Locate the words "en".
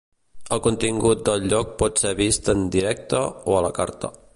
2.57-2.67